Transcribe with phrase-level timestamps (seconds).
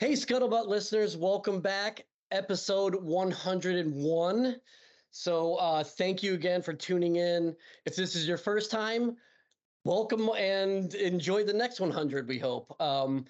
[0.00, 2.06] Hey, Scuttlebutt listeners, welcome back.
[2.30, 4.56] Episode 101.
[5.10, 7.54] So, uh, thank you again for tuning in.
[7.84, 9.18] If this is your first time,
[9.84, 12.74] welcome and enjoy the next 100, we hope.
[12.80, 13.26] Um,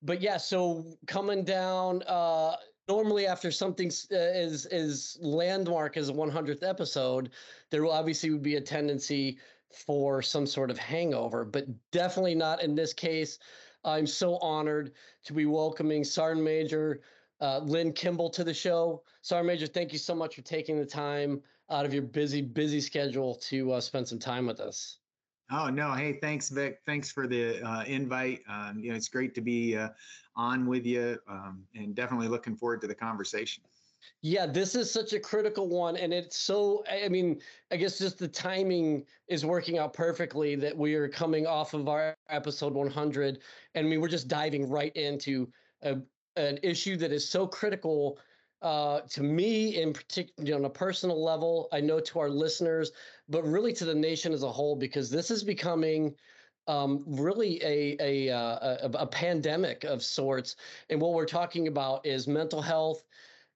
[0.00, 2.56] but yeah, so coming down, uh,
[2.88, 7.30] normally after something uh, is is landmark as a 100th episode
[7.70, 9.38] there will obviously would be a tendency
[9.86, 13.38] for some sort of hangover but definitely not in this case
[13.84, 14.92] i'm so honored
[15.24, 17.00] to be welcoming sergeant major
[17.40, 20.86] uh, lynn kimble to the show sergeant major thank you so much for taking the
[20.86, 24.98] time out of your busy busy schedule to uh, spend some time with us
[25.50, 25.92] Oh no!
[25.92, 26.80] Hey, thanks, Vic.
[26.86, 28.40] Thanks for the uh, invite.
[28.48, 29.90] Um, you know, it's great to be uh,
[30.36, 33.62] on with you, um, and definitely looking forward to the conversation.
[34.22, 36.82] Yeah, this is such a critical one, and it's so.
[36.90, 37.40] I mean,
[37.70, 41.88] I guess just the timing is working out perfectly that we are coming off of
[41.88, 43.38] our episode 100,
[43.74, 45.48] and we're just diving right into
[45.82, 45.96] a,
[46.36, 48.18] an issue that is so critical
[48.62, 52.92] uh, to me in particular, on a personal level, I know to our listeners,
[53.28, 56.14] but really to the nation as a whole, because this is becoming
[56.66, 60.56] um, really a a, uh, a, a pandemic of sorts.
[60.88, 63.04] And what we're talking about is mental health,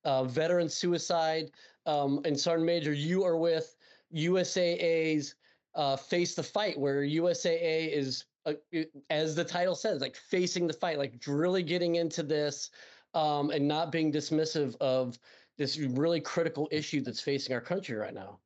[0.05, 1.53] uh, veteran suicide.
[1.87, 3.77] Um, and Sergeant Major, you are with
[4.15, 5.37] USAA's
[5.75, 8.27] uh, Face the Fight, where USAA is,
[8.75, 12.71] uh, as the title says, like facing the fight, like really getting into this
[13.15, 15.19] um, and not being dismissive of
[15.57, 18.39] this really critical issue that's facing our country right now.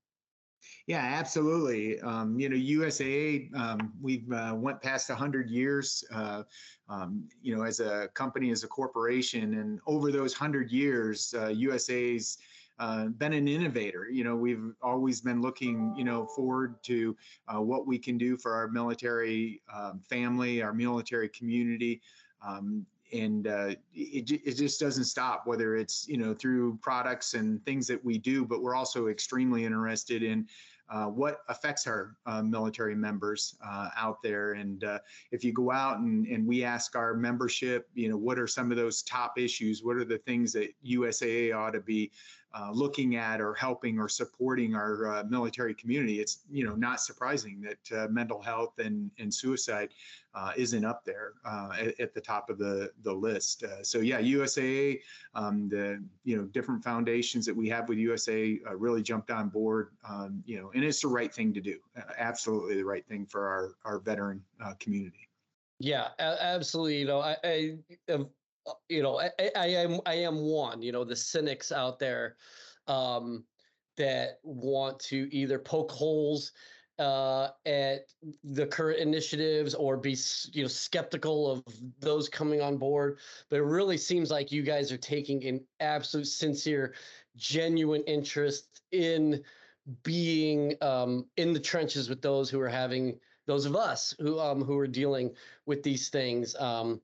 [0.87, 2.01] Yeah, absolutely.
[2.01, 6.43] Um, you know, USAA, um, we've uh, went past 100 years, uh,
[6.89, 9.55] um, you know, as a company, as a corporation.
[9.55, 12.39] And over those 100 years, uh, USA's
[12.83, 14.09] uh, been an innovator.
[14.11, 17.17] You know, we've always been looking, you know, forward to
[17.47, 22.01] uh, what we can do for our military um, family, our military community.
[22.45, 27.63] Um, and uh, it, it just doesn't stop whether it's you know through products and
[27.67, 30.49] things that we do but we're also extremely interested in
[30.93, 34.53] uh, what affects our uh, military members uh, out there.
[34.53, 34.99] And uh,
[35.31, 38.71] if you go out and, and we ask our membership, you know, what are some
[38.71, 39.83] of those top issues?
[39.83, 42.13] What are the things that USAA ought to be
[42.55, 46.21] uh, looking at or helping or supporting our uh, military community?
[46.21, 49.91] It's, you know, not surprising that mental health and, and suicide
[50.57, 51.35] isn't up there
[51.79, 53.65] at, at, the top of the, the list.
[53.83, 55.01] so yeah, USAA,
[55.35, 59.91] um, the, you know, different foundations that we have with USA really jumped on board,
[60.09, 61.79] um, you know, and it's the right thing to do.
[62.19, 65.29] Absolutely the right thing for our our veteran uh, community.
[65.79, 66.99] Yeah, absolutely.
[66.99, 67.77] You know, I, I
[68.89, 70.83] you know, I, I, am I am one.
[70.83, 72.37] You know, the cynics out there
[72.87, 73.45] um,
[73.97, 76.53] that want to either poke holes
[76.99, 78.13] uh, at
[78.45, 80.17] the current initiatives or be
[80.53, 81.65] you know skeptical of
[81.99, 83.19] those coming on board.
[83.49, 86.95] But it really seems like you guys are taking an absolute sincere,
[87.37, 89.43] genuine interest in
[90.05, 94.63] being um, in the trenches with those who are having those of us who um,
[94.63, 95.33] who are dealing
[95.67, 96.55] with these things.
[96.57, 97.01] Um,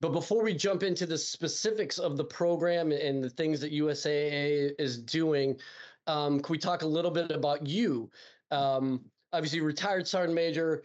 [0.00, 4.72] but before we jump into the specifics of the program and the things that USAA
[4.78, 5.56] is doing,
[6.06, 8.10] um, can we talk a little bit about you?
[8.50, 10.82] Um, obviously, retired sergeant major.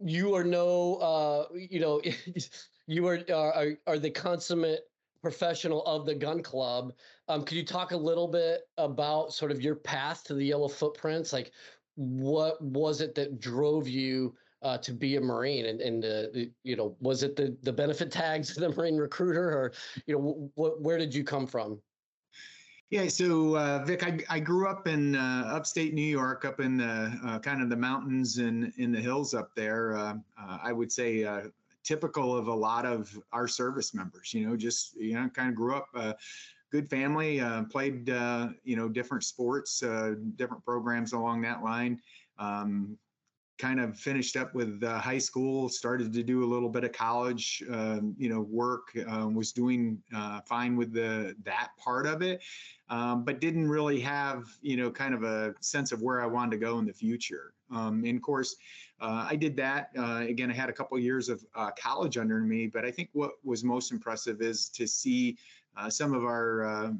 [0.00, 2.00] You are no, uh, you know,
[2.86, 4.88] you are, are are the consummate
[5.22, 6.92] professional of the gun club.
[7.28, 10.68] Um, could you talk a little bit about sort of your path to the yellow
[10.68, 11.32] footprints?
[11.32, 11.52] Like,
[11.94, 15.66] what was it that drove you uh, to be a Marine?
[15.66, 19.50] And, and uh, you know, was it the, the benefit tags of the Marine recruiter
[19.50, 19.72] or,
[20.06, 21.80] you know, wh- where did you come from?
[22.92, 26.76] Yeah, so uh, Vic, I, I grew up in uh, upstate New York, up in
[26.76, 29.96] the uh, kind of the mountains and in the hills up there.
[29.96, 31.44] Uh, uh, I would say uh,
[31.84, 34.34] typical of a lot of our service members.
[34.34, 35.88] You know, just you know, kind of grew up.
[36.70, 39.80] Good family, played you know different sports,
[40.36, 41.98] different programs along that line.
[42.38, 42.98] Um,
[43.62, 46.90] kind of finished up with uh, high school, started to do a little bit of
[46.90, 48.88] college, um, you know, work.
[49.06, 52.42] Um, was doing uh, fine with the that part of it,
[52.88, 56.50] um, but didn't really have you know kind of a sense of where I wanted
[56.52, 57.54] to go in the future.
[57.70, 58.56] Um, and of course,
[59.00, 59.90] uh, I did that.
[59.96, 63.10] Uh, again, I had a couple years of uh, college under me, but I think
[63.12, 65.38] what was most impressive is to see
[65.76, 66.92] uh, some of our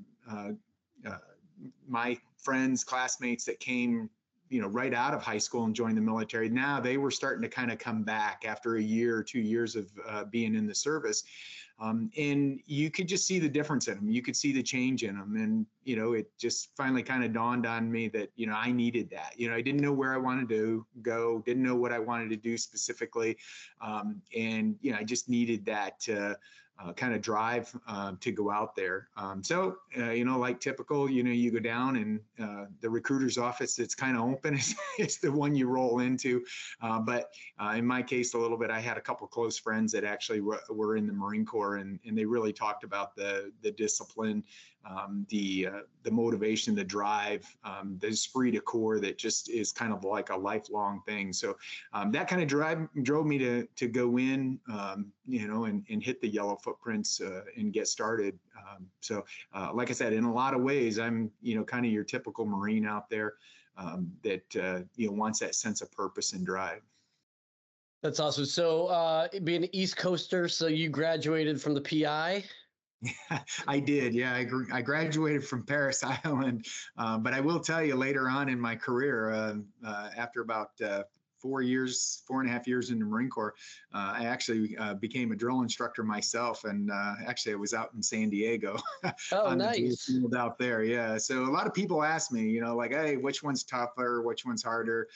[1.89, 4.09] my friends, classmates that came
[4.53, 7.43] you know right out of high school and joined the military now they were starting
[7.43, 10.67] to kind of come back after a year or two years of uh, being in
[10.67, 11.25] the service
[11.83, 14.09] Um, and you could just see the difference in them.
[14.09, 15.35] You could see the change in them.
[15.37, 18.71] And, you know, it just finally kind of dawned on me that, you know, I
[18.71, 19.33] needed that.
[19.37, 22.31] You know, I didn't know where I wanted to go, didn't know what I wanted
[22.31, 23.37] to do specifically.
[23.81, 25.97] Um, and, you know, I just needed that.
[26.09, 26.35] Uh,
[26.79, 29.09] uh, kind of drive uh, to go out there.
[29.17, 32.91] Um, so, uh, you know, like typical, you know, you go down and uh, the
[32.91, 36.45] recruiter's office that's kind of open is, is, the one you roll into.
[36.81, 39.93] Uh, but uh, in my case, a little bit, I had a couple close friends
[39.93, 43.53] that actually were, were in the Marine Corps and, and they really talked about the,
[43.63, 44.43] the discipline
[44.85, 49.73] um, the uh, the motivation, the drive, um, the esprit de corps that just is
[49.73, 51.33] kind of like a lifelong thing.
[51.33, 51.57] So
[51.93, 55.85] um, that kind of drive drove me to to go in, um, you know, and,
[55.91, 58.39] and hit the yellow footprints uh, and get started.
[58.59, 59.25] Um, so
[59.55, 62.05] uh, like I said, in a lot of ways, I'm you know kind of your
[62.05, 63.35] typical Marine out there
[63.77, 66.83] um, that uh, you know wants that sense of purpose and drive.
[68.03, 68.47] That's awesome.
[68.47, 72.43] So, uh, being an East Coaster, so you graduated from the PI.
[73.67, 74.15] I did.
[74.15, 76.67] Yeah, I, gr- I graduated from Parris Island,
[76.97, 79.55] uh, but I will tell you later on in my career, uh,
[79.85, 81.03] uh, after about uh,
[81.41, 83.55] four years, four and a half years in the Marine Corps,
[83.93, 86.89] uh, I actually uh, became a drill instructor myself, and
[87.27, 88.79] actually I was out in San Diego.
[89.33, 90.07] oh, nice.
[90.07, 91.19] The field out there, yeah.
[91.19, 94.23] So a lot of people ask me, you know, like, hey, which one's tougher?
[94.23, 95.09] Which one's harder?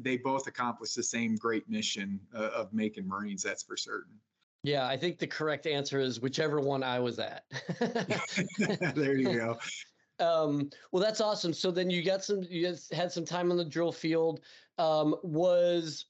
[0.00, 3.42] they both accomplish the same great mission of making Marines.
[3.42, 4.14] That's for certain.
[4.62, 7.44] Yeah, I think the correct answer is whichever one I was at.
[8.94, 9.58] there you go.
[10.18, 11.54] Um, well, that's awesome.
[11.54, 14.44] So then you got some, you had some time on the drill field.
[14.76, 16.04] Um, was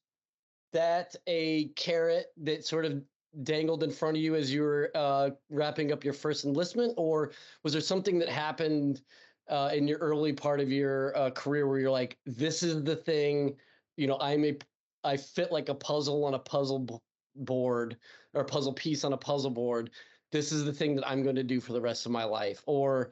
[0.73, 3.05] that a carrot that sort of
[3.43, 7.33] dangled in front of you as you were uh, wrapping up your first enlistment, or
[7.63, 9.03] was there something that happened
[9.49, 12.97] uh, in your early part of your uh, career where you're like, "This is the
[12.97, 13.57] thing,"
[13.97, 14.59] you know, I'm a,
[15.05, 17.01] I fit like a puzzle on a puzzle
[17.45, 17.97] board
[18.35, 19.91] or puzzle piece on a puzzle board
[20.33, 22.63] this is the thing that i'm going to do for the rest of my life.
[22.67, 23.11] Or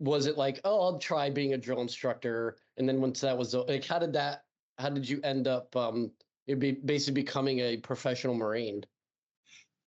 [0.00, 3.54] was it like oh i'll try being a drill instructor and then once that was
[3.54, 4.44] like how did that
[4.78, 6.10] how did you end up um
[6.46, 8.84] it be basically becoming a professional marine?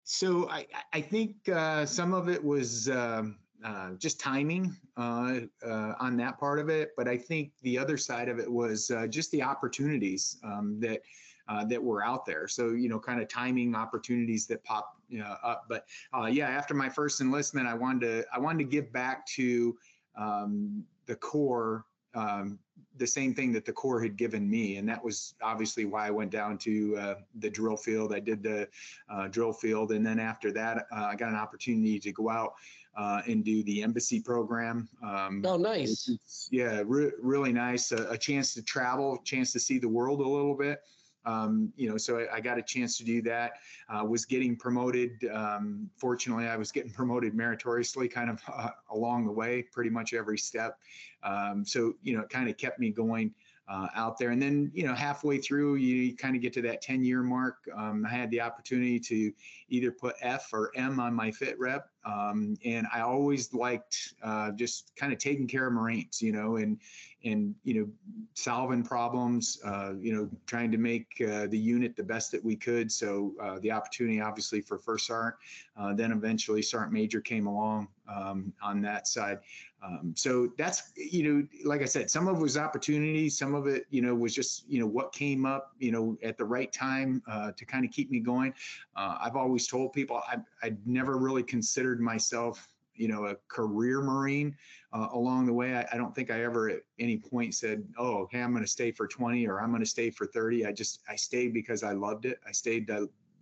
[0.03, 5.93] So i i think uh some of it was um uh, just timing uh, uh,
[5.99, 9.07] on that part of it, but I think the other side of it was uh,
[9.07, 11.01] just the opportunities um, that
[11.47, 12.47] uh, that were out there.
[12.47, 15.65] So, you know, kind of timing opportunities that pop you know, up.
[15.69, 19.25] But uh, yeah, after my first enlistment, I wanted to I wanted to give back
[19.27, 19.77] to
[20.17, 22.59] um, the Corps um,
[22.97, 26.11] the same thing that the Corps had given me, and that was obviously why I
[26.11, 28.13] went down to uh, the drill field.
[28.13, 28.67] I did the
[29.09, 32.53] uh, drill field, and then after that, uh, I got an opportunity to go out
[32.97, 34.87] uh, and do the embassy program.
[35.03, 36.49] Um, oh, nice!
[36.51, 37.91] Yeah, re- really nice.
[37.91, 40.79] A, a, chance to travel, chance to see the world a little bit.
[41.25, 43.53] Um, you know, so I, I, got a chance to do that.
[43.89, 45.27] Uh, was getting promoted.
[45.33, 50.13] Um, fortunately, I was getting promoted meritoriously, kind of uh, along the way, pretty much
[50.13, 50.77] every step.
[51.23, 53.33] Um, so you know, it kind of kept me going
[53.67, 54.29] uh, out there.
[54.29, 57.57] And then, you know, halfway through, you kind of get to that 10 year mark.
[57.75, 59.31] Um, I had the opportunity to
[59.69, 61.89] either put F or M on my fit rep.
[62.05, 66.57] Um, and I always liked uh, just kind of taking care of Marines, you know,
[66.57, 66.79] and,
[67.23, 67.87] and, you know,
[68.35, 72.55] solving problems, uh, you know, trying to make uh, the unit the best that we
[72.55, 72.91] could.
[72.91, 75.35] So uh, the opportunity, obviously, for First Sergeant,
[75.75, 79.39] uh, then eventually Sergeant Major came along um, on that side.
[79.83, 83.67] Um, so that's, you know, like I said, some of it was opportunity, some of
[83.67, 86.71] it, you know, was just, you know, what came up, you know, at the right
[86.71, 88.53] time uh, to kind of keep me going.
[88.95, 94.55] I've always told people I, I'd never really considered myself, you know, a career Marine
[94.93, 95.75] uh, along the way.
[95.75, 98.69] I, I, don't think I ever at any point said, oh, hey, I'm going to
[98.69, 100.65] stay for 20 or I'm going to stay for 30.
[100.65, 102.39] I just, I stayed because I loved it.
[102.47, 102.89] I stayed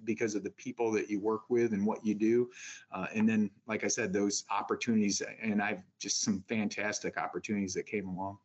[0.05, 2.49] because of the people that you work with and what you do.
[2.91, 7.85] Uh, and then, like I said, those opportunities, and I've just some fantastic opportunities that
[7.85, 8.37] came along.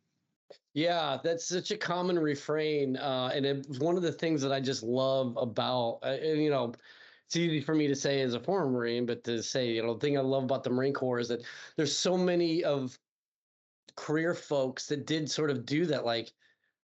[0.73, 4.59] Yeah, that's such a common refrain, uh, and it's one of the things that I
[4.59, 6.73] just love about, uh, you know,
[7.29, 9.93] it's easy for me to say as a former Marine, but to say, you know,
[9.93, 11.43] the thing I love about the Marine Corps is that
[11.77, 12.97] there's so many of
[13.95, 16.05] career folks that did sort of do that.
[16.05, 16.31] Like,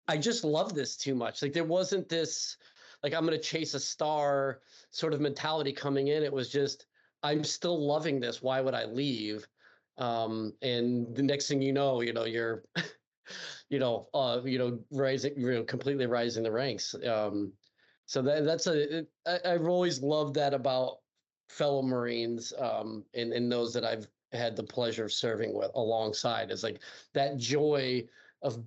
[0.06, 1.42] I just love this too much.
[1.42, 2.56] Like, there wasn't this
[3.02, 4.60] like I'm going to chase a star
[4.92, 6.22] sort of mentality coming in.
[6.22, 6.86] It was just
[7.24, 8.40] I'm still loving this.
[8.40, 9.44] Why would I leave?
[9.96, 12.62] Um, and the next thing you know, you know you're,
[13.70, 16.94] you know, uh, you know, rising, you know, completely rising the ranks.
[17.04, 17.52] Um,
[18.08, 20.96] so that that's a it, I, I've always loved that about
[21.50, 26.50] fellow Marines um, and and those that I've had the pleasure of serving with alongside
[26.50, 26.80] is like
[27.12, 28.02] that joy
[28.42, 28.58] of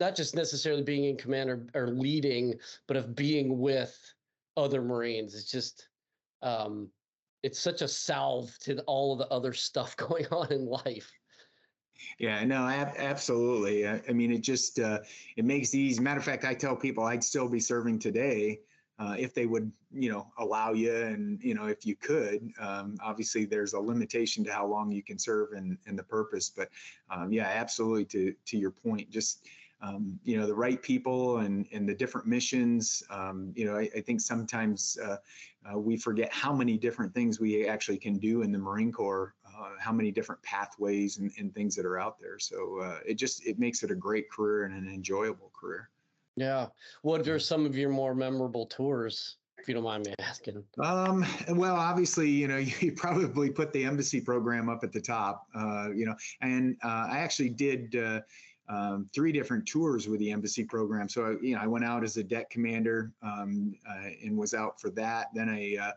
[0.00, 2.54] not just necessarily being in command or, or leading,
[2.86, 3.98] but of being with
[4.56, 5.34] other Marines.
[5.34, 5.88] It's just,
[6.42, 6.88] um,
[7.42, 11.10] it's such a salve to all of the other stuff going on in life.
[12.18, 13.86] Yeah, no, ab- absolutely.
[13.86, 15.00] I, I, mean, it just uh,
[15.36, 16.00] it makes these.
[16.00, 18.60] Matter of fact, I tell people I'd still be serving today
[19.00, 22.52] uh, if they would, you know, allow you, and you know, if you could.
[22.60, 26.50] Um, obviously, there's a limitation to how long you can serve and and the purpose,
[26.50, 26.68] but
[27.10, 28.04] um, yeah, absolutely.
[28.06, 29.46] To to your point, just
[29.82, 33.88] um, you know the right people and and the different missions um, you know I,
[33.96, 35.16] I think sometimes uh,
[35.70, 39.34] uh, we forget how many different things we actually can do in the marine corps
[39.46, 43.14] uh, how many different pathways and, and, things that are out there so uh, it
[43.14, 45.88] just it makes it a great career and an enjoyable career
[46.40, 46.66] yeah
[47.02, 51.24] what are some of your more memorable tours if you don't mind me asking um,
[51.50, 55.88] well obviously you know you probably put the embassy program up at the top uh,
[55.94, 57.94] you know and uh, i actually did
[58.70, 61.08] um, three different tours with the embassy program.
[61.08, 64.80] So, you know, I went out as a det commander um, uh, and was out
[64.80, 65.26] for that.
[65.34, 65.92] Then I uh,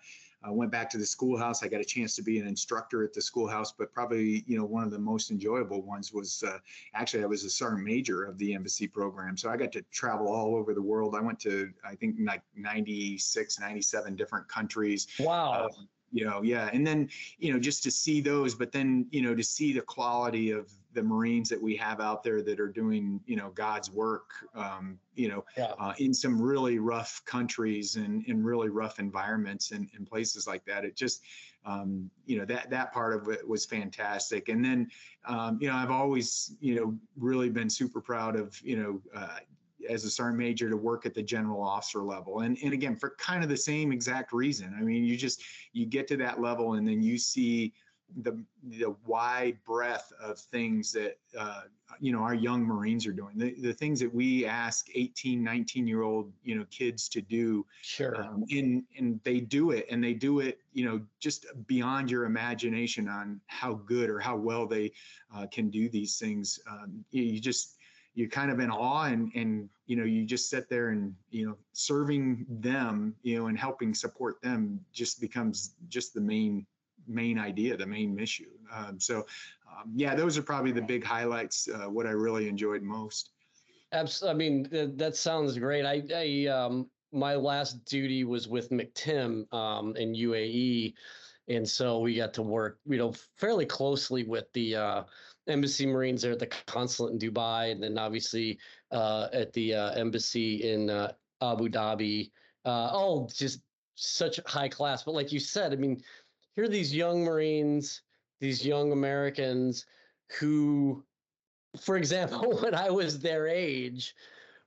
[0.49, 1.63] went back to the schoolhouse.
[1.63, 4.65] I got a chance to be an instructor at the schoolhouse, but probably, you know,
[4.65, 6.57] one of the most enjoyable ones was uh,
[6.93, 9.37] actually I was a sergeant major of the embassy program.
[9.37, 11.15] So I got to travel all over the world.
[11.15, 15.07] I went to, I think, like 96, 97 different countries.
[15.19, 15.65] Wow.
[15.65, 16.69] Um, you know, yeah.
[16.71, 17.09] And then,
[17.39, 20.71] you know, just to see those, but then, you know, to see the quality of
[20.93, 24.99] the Marines that we have out there that are doing, you know, God's work, um,
[25.15, 25.73] you know, yeah.
[25.79, 30.65] uh, in some really rough countries and in really rough environments and, in places like
[30.65, 30.85] that.
[30.85, 31.21] It just,
[31.65, 34.49] um, you know, that that part of it was fantastic.
[34.49, 34.89] And then,
[35.25, 39.39] um, you know, I've always, you know, really been super proud of, you know, uh,
[39.89, 43.15] as a sergeant major to work at the general officer level and and again for
[43.17, 46.75] kind of the same exact reason i mean you just you get to that level
[46.75, 47.73] and then you see
[48.21, 48.43] the
[48.79, 51.61] the wide breadth of things that uh,
[51.99, 53.37] you know our young marines are doing.
[53.37, 57.65] The, the things that we ask 18 19 year old you know kids to do
[57.81, 58.21] sure.
[58.21, 62.25] um, and and they do it and they do it you know just beyond your
[62.25, 64.91] imagination on how good or how well they
[65.35, 66.59] uh, can do these things.
[66.69, 67.77] Um, you, you just
[68.15, 71.47] you're kind of in awe and and you know you just sit there and you
[71.47, 76.65] know serving them you know and helping support them just becomes just the main
[77.07, 78.49] main idea, the main issue.
[78.71, 79.25] Um, so,
[79.69, 81.67] um, yeah, those are probably the big highlights.
[81.67, 83.31] Uh, what I really enjoyed most.
[83.91, 84.31] Absolutely.
[84.31, 85.85] I mean, that sounds great.
[85.85, 90.93] I, I um, my last duty was with MCTIM um, in UAE,
[91.47, 95.03] and so we got to work, you know, fairly closely with the uh,
[95.47, 98.57] embassy Marines there at the consulate in Dubai, and then obviously
[98.91, 102.31] uh, at the uh, embassy in uh, Abu Dhabi.
[102.65, 103.59] Uh, all just
[103.95, 105.03] such high class.
[105.03, 106.01] But like you said, I mean,
[106.55, 108.01] here are these young Marines,
[108.39, 109.85] these young Americans
[110.39, 111.05] who,
[111.79, 114.15] for example, when I was their age,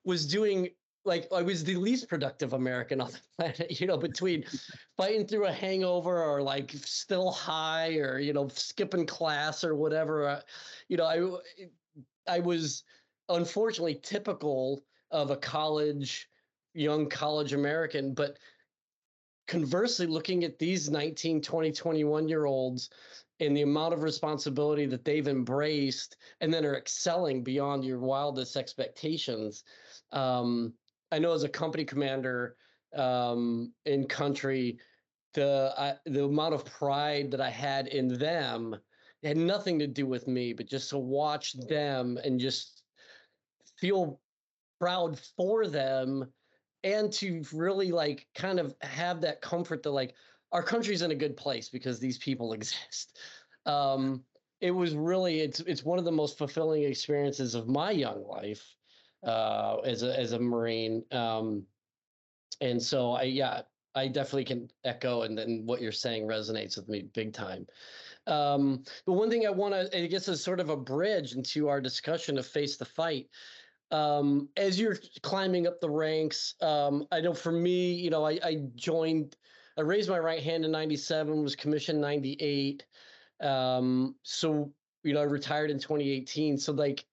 [0.05, 0.71] was doing
[1.05, 4.45] like I was the least productive American on the planet, you know, between
[4.97, 10.28] fighting through a hangover or like still high or, you know, skipping class or whatever.
[10.28, 10.40] Uh,
[10.88, 12.83] you know, I, I was
[13.28, 16.28] unfortunately typical of a college,
[16.75, 18.38] young college American, but
[19.47, 22.91] conversely looking at these 19 20 21 year olds
[23.41, 28.57] and the amount of responsibility that they've embraced and then are excelling beyond your wildest
[28.57, 29.65] expectations
[30.12, 30.73] um,
[31.12, 32.57] i know as a company commander
[32.95, 34.79] um, in country
[35.35, 38.76] the I, the amount of pride that i had in them
[39.23, 42.83] had nothing to do with me but just to watch them and just
[43.76, 44.21] feel
[44.79, 46.33] proud for them
[46.87, 50.14] and to really like kind of have that comfort that like
[50.52, 53.19] our country's in a good place because these people exist.
[53.66, 54.23] Um,
[54.61, 58.64] it was really it's it's one of the most fulfilling experiences of my young life
[59.25, 61.05] uh, as a as a Marine.
[61.11, 61.64] Um,
[62.61, 63.62] and so I yeah
[63.97, 67.66] I definitely can echo and then what you're saying resonates with me big time.
[68.28, 71.69] Um, but one thing I want to I guess is sort of a bridge into
[71.69, 73.28] our discussion of face the fight
[73.90, 78.38] um, as you're climbing up the ranks, um, I know for me, you know, I,
[78.43, 79.37] I, joined,
[79.78, 82.85] I raised my right hand in 97, was commissioned 98.
[83.40, 84.73] Um, so,
[85.05, 86.59] you know, I retired in 2018.
[86.59, 87.05] So like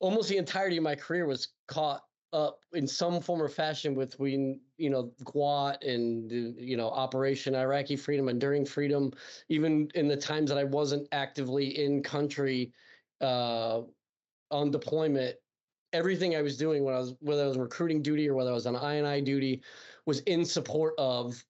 [0.00, 4.60] almost the entirety of my career was caught up in some form or fashion between,
[4.76, 9.12] you know, GWOT and, you know, Operation Iraqi Freedom, Enduring Freedom,
[9.48, 12.72] even in the times that I wasn't actively in country,
[13.20, 13.82] uh,
[14.50, 15.36] on deployment
[15.92, 18.54] everything I was doing when I was whether I was recruiting duty or whether I
[18.54, 19.62] was on INI duty
[20.06, 21.42] was in support of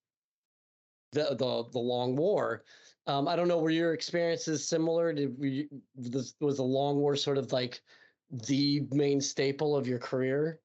[1.13, 2.65] the the the long war.
[3.07, 5.13] Um, I don't know were your experiences similar?
[5.13, 7.81] Did we, was the long war sort of like
[8.31, 10.61] the main staple of your career?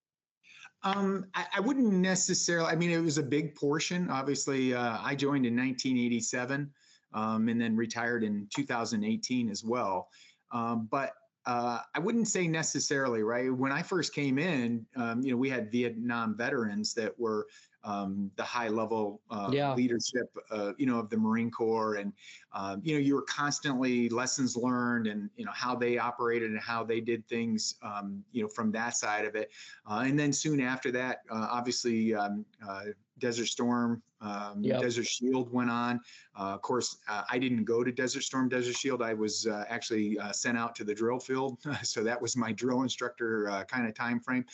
[0.84, 2.70] Um, I, I, wouldn't necessarily.
[2.70, 4.08] I mean, it was a big portion.
[4.12, 6.70] Obviously, uh, I joined in 1987,
[7.13, 10.10] um, and then retired in 2018 as well.
[10.51, 11.13] Um, but
[11.46, 13.54] uh, I wouldn't say necessarily, right?
[13.54, 17.48] When I first came in, um, you know, we had Vietnam veterans that were
[17.84, 19.74] um, the high level uh, yeah.
[19.75, 22.12] leadership, uh, you know, of the Marine Corps, and
[22.52, 26.60] um, you know, you were constantly lessons learned, and you know how they operated and
[26.60, 29.52] how they did things, um, you know, from that side of it.
[29.90, 32.86] Uh, and then soon after that, uh, obviously, um, uh,
[33.20, 34.81] Desert Storm, um, yep.
[34.81, 36.00] Desert Shield went on.
[36.38, 39.01] Uh, of course, uh, I didn't go to Desert Storm, Desert Shield.
[39.01, 42.51] I was uh, actually uh, sent out to the drill field, so that was my
[42.51, 44.45] drill instructor uh, kind of time frame.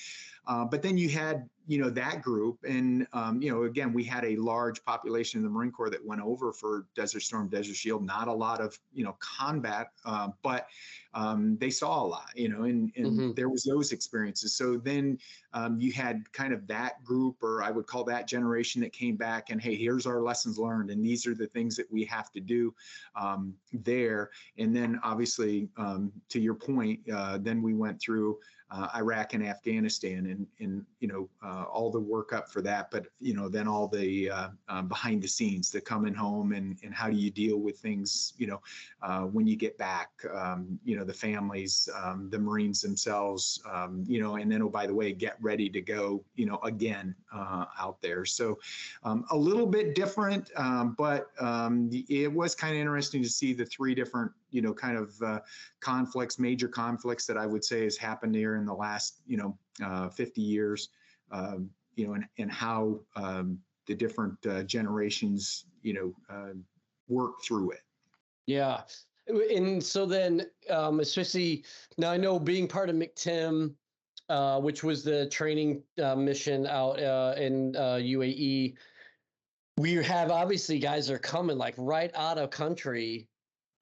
[0.48, 4.04] Uh, but then you had, you know, that group, and um, you know, again, we
[4.04, 7.76] had a large population in the Marine Corps that went over for Desert Storm, Desert
[7.76, 8.04] Shield.
[8.04, 9.92] Not a lot of, you know, combat,
[10.42, 10.68] but
[11.14, 13.32] um, they saw a lot, you know, and, and mm-hmm.
[13.34, 14.56] there was those experiences.
[14.56, 15.18] So then
[15.54, 19.18] um, you had kind of that group, or I would call that generation that came
[19.18, 22.32] back and, hey, here's our lessons learned, and these are the things that we have
[22.32, 22.74] to do
[23.16, 24.30] um, there.
[24.58, 28.40] And then obviously, um, to your point, uh, then we went through
[28.72, 32.90] uh, Iraq and Afghanistan, and and you know uh, all the work up for that.
[32.90, 36.78] But you know then all the uh, um, behind the scenes, the coming home, and
[36.84, 38.62] and how do you deal with things, you know,
[39.02, 44.06] uh, when you get back, um, you know, the families, um, the Marines themselves, um,
[44.08, 47.14] you know, and then oh by the way, get ready to go, you know, again
[47.34, 48.26] uh, out there.
[48.26, 48.58] So
[49.04, 53.66] um, a little bit different, um, but it was kind of interesting to see the
[53.66, 55.40] three different you know, kind of uh,
[55.80, 59.58] conflicts, major conflicts that I would say has happened here in the last, you know,
[59.84, 60.90] uh, 50 years,
[61.32, 66.54] um, you know, and, and how um, the different uh, generations, you know, uh,
[67.08, 67.82] work through it.
[68.46, 68.82] Yeah.
[69.28, 71.64] And so then, um, especially
[71.98, 73.74] now, I know being part of MCTIM,
[74.30, 77.00] uh, which was the training uh, mission out
[77.38, 78.76] in UAE,
[79.78, 83.28] we have obviously guys are coming like right out of country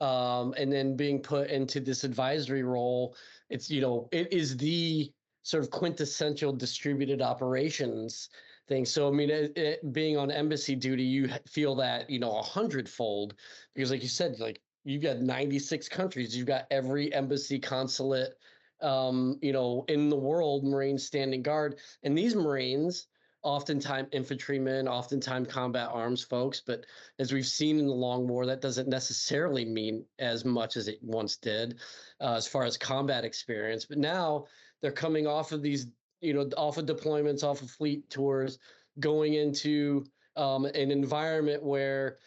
[0.02, 3.16] um, and then being put into this advisory role,
[3.50, 5.12] it's you know it is the
[5.44, 8.30] sort of quintessential distributed operations
[8.68, 8.86] thing.
[8.86, 12.44] So I mean, it, it, being on embassy duty, you feel that you know a
[12.44, 13.36] hundredfold
[13.74, 18.34] because, like you said, like you've got 96 countries, you've got every embassy, consulate,
[18.82, 23.08] um, you know, in the world, Marines standing guard, and these Marines
[23.42, 26.62] oftentimes infantrymen, oftentimes combat arms folks.
[26.66, 26.86] But
[27.20, 31.00] as we've seen in the long war, that doesn't necessarily mean as much as it
[31.02, 31.80] once did
[32.22, 33.86] uh, as far as combat experience.
[33.86, 34.46] But now
[34.82, 35.88] they're coming off of these,
[36.22, 38.60] you know, off of deployments, off of fleet tours,
[39.00, 42.18] going into um, an environment where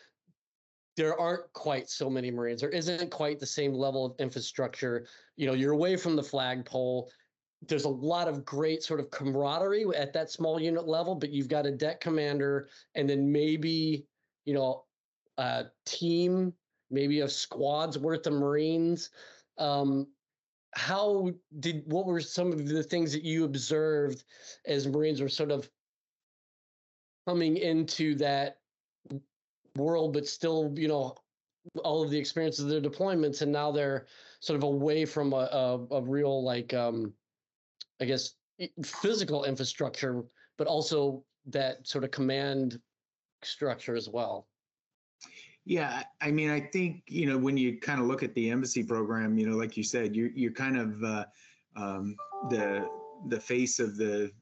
[0.97, 2.61] there aren't quite so many Marines.
[2.61, 5.07] There isn't quite the same level of infrastructure.
[5.37, 7.11] You know, you're away from the flagpole
[7.69, 11.49] there's a lot of great sort of camaraderie at that small unit level, but you've
[11.49, 14.07] got a det commander and then maybe,
[14.45, 14.85] you know,
[15.39, 16.53] a team,
[16.91, 19.11] maybe a squad's worth of Marines.
[19.59, 20.09] Um,
[20.75, 24.25] how did what were some of the things that you observed
[24.67, 25.69] as Marines were sort of
[27.29, 28.59] coming into that
[29.77, 31.15] world, but still, you know,
[31.85, 34.07] all of the experiences of their deployments, and now they're
[34.41, 37.13] sort of away from a, a, a real like um,
[38.03, 38.33] I guess,
[38.85, 40.25] physical infrastructure,
[40.59, 42.81] but also that sort of command
[43.43, 44.49] structure as well.
[45.65, 48.83] Yeah, I mean, I think you know when you kind of look at the embassy
[48.83, 51.25] program, you know, like you said, you're you're kind of uh,
[51.77, 52.17] um,
[52.51, 52.89] the
[53.29, 54.33] the face of the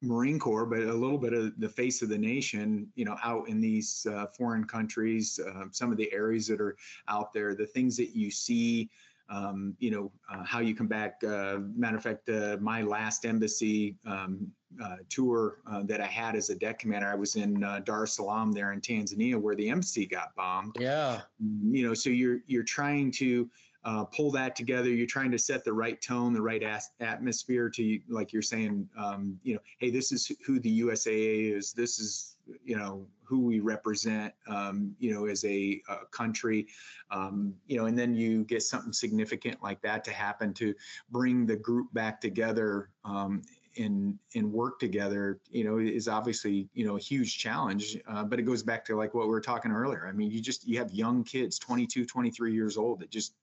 [0.00, 3.48] Marine Corps, but a little bit of the face of the nation, you know, out
[3.48, 6.76] in these uh, foreign countries, uh, some of the areas that are
[7.08, 8.88] out there, the things that you see,
[9.30, 11.22] um, you know, uh, how you come back.
[11.24, 14.50] Uh, matter of fact, uh, my last embassy um,
[14.82, 18.04] uh, tour uh, that I had as a det commander, I was in uh, Dar
[18.04, 20.76] es Salaam there in Tanzania, where the embassy got bombed.
[20.78, 21.20] Yeah.
[21.38, 23.48] You know, so you're you're trying to
[23.84, 24.88] pull that together.
[24.88, 28.88] You're trying to set the right tone, the right as- atmosphere to, like you're saying,
[28.96, 31.72] um, you know, hey, this is who the USAA is.
[31.72, 36.66] This is you know who we represent um, you know as a, a country
[37.10, 40.74] um, you know and then you get something significant like that to happen to
[41.10, 43.42] bring the group back together um,
[43.78, 48.38] and and work together you know is obviously you know a huge challenge uh, but
[48.38, 50.06] it goes back to like what we were talking earlier.
[50.06, 53.34] I mean you just you have young kids 22 23 years old that just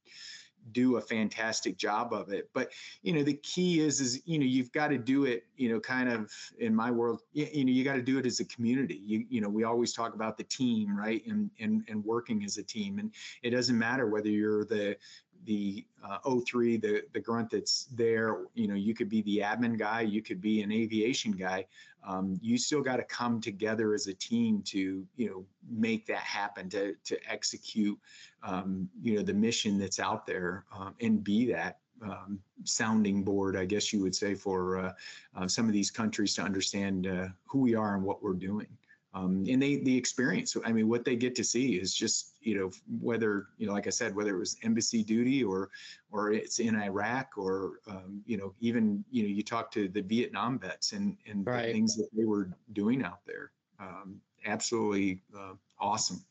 [0.72, 2.50] do a fantastic job of it.
[2.54, 5.70] But you know the key is is you know you've got to do it you
[5.70, 8.40] know kind of in my world you, you know you got to do it as
[8.40, 9.02] a community.
[9.04, 12.58] You you know we always talk about the team right and and and working as
[12.58, 13.00] a team.
[13.00, 13.12] And
[13.44, 14.98] it doesn't matter whether you're the
[15.48, 18.46] the uh, 03, the the grunt that's there.
[18.54, 21.66] You know, you could be the admin guy, you could be an aviation guy.
[22.06, 26.20] Um, you still got to come together as a team to you know make that
[26.20, 27.98] happen to to execute
[28.44, 33.58] um, you know the mission that's out there um, and be that um, sounding board,
[33.58, 34.94] I guess you would say, for uh,
[35.36, 38.68] uh, some of these countries to understand uh, who we are and what we're doing.
[39.14, 40.56] Um, and they the experience.
[40.66, 43.88] I mean, what they get to see is just you know whether you know, like
[43.88, 45.70] I said, whether it was embassy duty or
[46.12, 50.02] or it's in Iraq or um, you know even you know you talk to the
[50.02, 51.68] Vietnam vets and and right.
[51.68, 53.52] the things that they were doing out there.
[53.80, 56.24] Um, absolutely uh, awesome.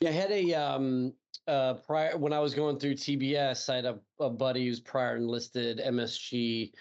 [0.00, 1.14] Yeah, I had a um,
[1.48, 5.16] uh, prior when I was going through TBS, I had a, a buddy who's prior
[5.16, 6.72] enlisted MSG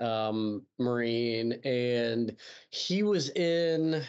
[0.00, 2.36] um, Marine, and
[2.70, 4.02] he was in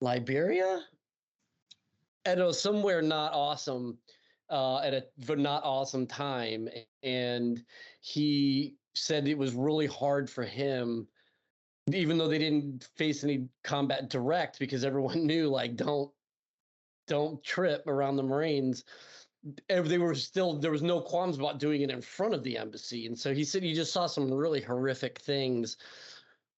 [0.00, 0.82] Liberia.
[2.26, 3.98] I know somewhere not awesome
[4.50, 6.68] uh, at a not awesome time,
[7.02, 7.62] and
[8.00, 11.06] he said it was really hard for him
[11.94, 16.10] even though they didn't face any combat direct because everyone knew like don't
[17.06, 18.84] don't trip around the Marines.
[19.68, 23.06] They were still there was no qualms about doing it in front of the embassy,
[23.06, 25.78] and so he said he just saw some really horrific things.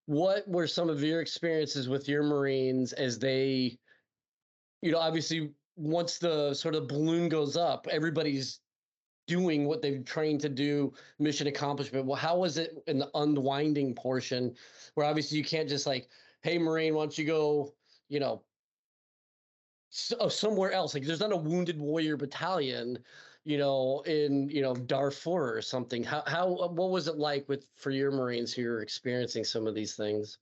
[0.07, 3.79] What were some of your experiences with your Marines as they,
[4.83, 8.61] you know, obviously once the sort of balloon goes up, everybody's
[9.27, 12.07] doing what they've trained to do, mission accomplishment.
[12.07, 14.55] Well, how was it in the unwinding portion,
[14.95, 16.09] where obviously you can't just like,
[16.43, 17.73] hey, Marine, why don't you go,
[18.09, 18.43] you know,
[19.95, 20.95] so, oh, somewhere else.
[20.95, 22.99] Like there's not a wounded warrior battalion,
[23.45, 26.03] you know, in you know Darfur or something.
[26.03, 29.75] How how what was it like with for your Marines who are experiencing some of
[29.75, 30.39] these things?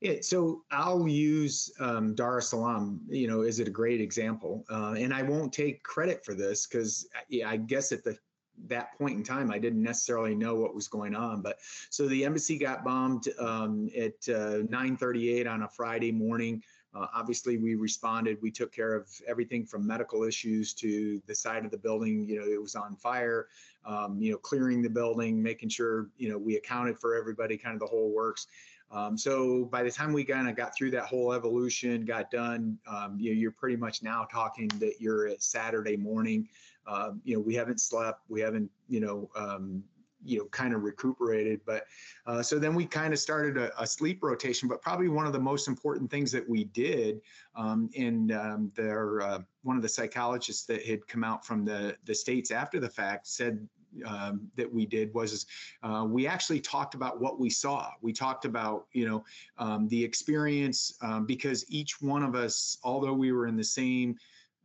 [0.00, 4.64] Yeah, so I'll use um, Dar es Salaam, you know, is it a great example?
[4.68, 8.18] Uh, and I won't take credit for this because I, I guess at the
[8.66, 11.40] that point in time, I didn't necessarily know what was going on.
[11.40, 11.58] But
[11.90, 16.62] so the embassy got bombed um, at uh, 9:38 on a Friday morning.
[16.94, 18.38] Uh, obviously, we responded.
[18.42, 22.28] We took care of everything from medical issues to the side of the building.
[22.28, 23.48] You know, it was on fire.
[23.84, 27.74] Um, you know, clearing the building, making sure you know we accounted for everybody, kind
[27.74, 28.46] of the whole works.
[28.92, 32.78] Um, so by the time we kind of got through that whole evolution, got done,
[32.86, 36.46] um, you know, you're pretty much now talking that you're at Saturday morning.
[36.86, 39.82] Um, you know, we haven't slept, we haven't, you know, um,
[40.24, 41.84] you know kind of recuperated but
[42.26, 45.32] uh, so then we kind of started a, a, sleep rotation but probably one of
[45.32, 47.20] the most important things that we did
[47.56, 51.96] um, and um, there uh, one of the psychologists that had come out from the
[52.04, 53.66] the states after the fact said
[54.06, 55.46] um, that we did was
[55.82, 57.90] uh, we actually talked about what we saw.
[58.00, 59.24] We talked about you know
[59.58, 64.16] um, the experience um, because each one of us, although we were in the same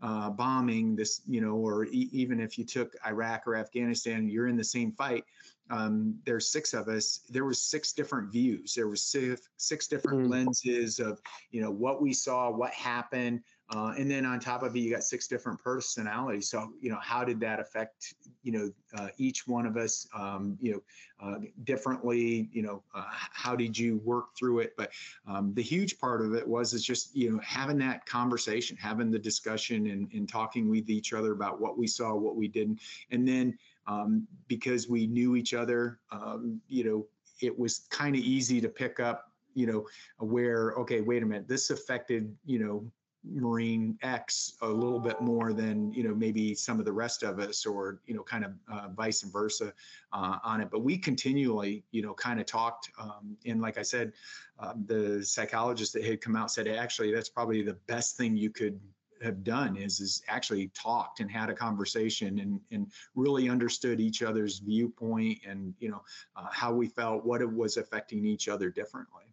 [0.02, 4.48] uh, bombing, this you know, or e- even if you took Iraq or Afghanistan, you're
[4.48, 5.24] in the same fight.
[5.70, 7.22] Um, there's six of us.
[7.30, 8.74] There was six different views.
[8.74, 10.30] There was six, six different mm.
[10.30, 11.20] lenses of
[11.52, 14.92] you know what we saw what happened uh, and then on top of it you
[14.92, 16.50] got six different personalities.
[16.50, 20.58] So you know how did that affect you know uh, each one of us um,
[20.62, 20.82] you know
[21.22, 22.50] uh, differently?
[22.52, 24.74] You know uh, how did you work through it?
[24.78, 24.92] But
[25.28, 29.12] um, the huge part of it was is just you know having that conversation having
[29.12, 32.80] the discussion and, and talking with each other about what we saw what we didn't.
[33.12, 36.00] And then um, because we knew each other.
[36.12, 37.08] Um, you know,
[37.42, 39.86] it was kind of easy to pick up, you know,
[40.20, 42.92] where, okay, wait a minute, this affected, you know,
[43.34, 47.40] Marine X a little bit more than, you know, maybe some of the rest of
[47.40, 49.74] us or, you know, kind of uh, vice versa
[50.14, 50.70] uh, on it.
[50.72, 52.90] But we continually, you know, kind of talked.
[53.00, 54.14] Um, and like I said,
[54.60, 58.50] uh, the psychologist that had come out said, actually, that's probably the best thing you
[58.50, 58.80] could
[59.22, 64.22] have done is is actually talked and had a conversation and and really understood each
[64.22, 66.04] other's viewpoint and you know
[66.36, 69.24] uh, how we felt what it was affecting each other differently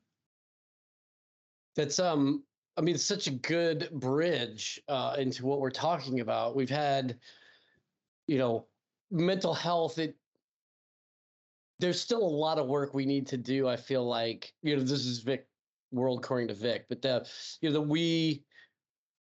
[1.77, 2.43] that's um
[2.77, 6.57] i mean it's such a good bridge uh, into what we're talking about.
[6.57, 7.19] We've had
[8.27, 8.67] you know
[9.11, 10.17] mental health it
[11.79, 14.83] there's still a lot of work we need to do i feel like you know
[14.83, 15.47] this is vic
[15.93, 17.25] world according to vic but the
[17.61, 18.43] you know the we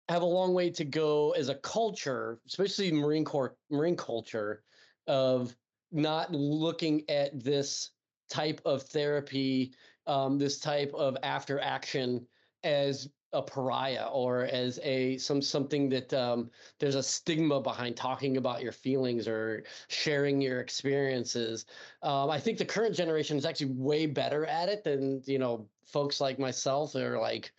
[0.09, 4.63] have a long way to go as a culture, especially Marine Corps Marine culture,
[5.07, 5.55] of
[5.93, 7.91] not looking at this
[8.31, 9.73] type of therapy,
[10.07, 12.27] um, this type of after action
[12.65, 18.37] as a pariah or as a some something that um, there's a stigma behind talking
[18.39, 21.67] about your feelings or sharing your experiences.
[22.03, 25.69] Um, I think the current generation is actually way better at it than you know
[25.85, 26.93] folks like myself.
[26.93, 27.53] They're like,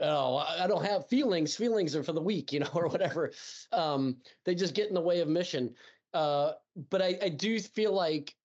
[0.00, 3.32] oh i don't have feelings feelings are for the weak you know or whatever
[3.72, 5.74] um, they just get in the way of mission
[6.12, 6.52] Uh,
[6.90, 8.36] but I, I do feel like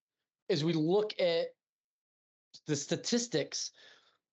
[0.49, 1.47] as we look at
[2.67, 3.71] the statistics,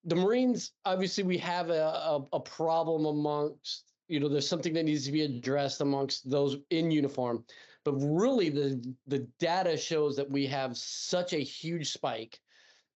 [0.06, 4.84] the Marines obviously we have a, a, a problem amongst you know there's something that
[4.84, 7.44] needs to be addressed amongst those in uniform.
[7.84, 12.40] But really the the data shows that we have such a huge spike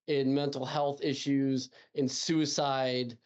[0.06, 3.16] in mental health issues in suicide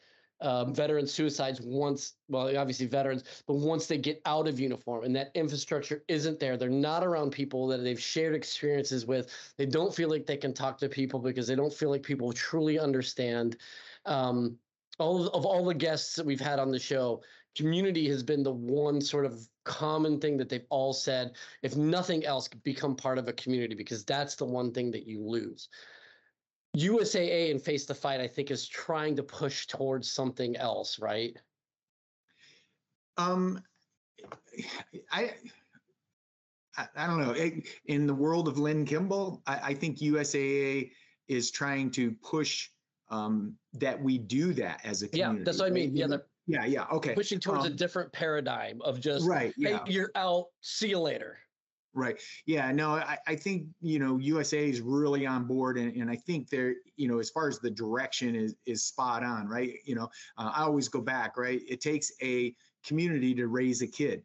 [0.45, 5.17] um, veteran suicides once, well, obviously veterans, but once they get out of uniform and
[5.17, 9.31] that infrastructure isn't there, they're not around people that they've shared experiences with.
[9.57, 12.31] They don't feel like they can talk to people because they don't feel like people
[12.33, 13.57] truly understand.
[14.05, 14.59] Um,
[14.99, 17.23] all of, of all the guests that we've had on the show,
[17.57, 21.33] community has been the one sort of common thing that they've all said.
[21.63, 25.23] If nothing else, become part of a community because that's the one thing that you
[25.23, 25.69] lose.
[26.77, 31.37] USAA and Face the Fight, I think, is trying to push towards something else, right?
[33.17, 33.63] Um,
[35.13, 35.35] I,
[36.97, 37.35] I, don't know.
[37.87, 40.91] In the world of Lynn Kimble, I, I think USAA
[41.29, 42.69] is trying to push
[43.11, 45.39] um, that we do that as a community.
[45.39, 45.97] Yeah, that's what I mean.
[45.97, 46.87] Yeah, yeah, yeah.
[46.93, 47.15] Okay.
[47.15, 49.55] Pushing towards um, a different paradigm of just right.
[49.57, 49.81] Yeah.
[49.85, 50.47] Hey, you're out.
[50.61, 51.39] See you later.
[51.95, 52.21] Right.
[52.45, 52.73] Yeah.
[52.73, 55.79] No, I, I think, you know, USA is really on board.
[55.79, 59.23] And, and I think they're, you know, as far as the direction is, is spot
[59.23, 59.75] on, right?
[59.85, 61.61] You know, uh, I always go back, right?
[61.69, 62.55] It takes a
[62.85, 64.23] community to raise a kid.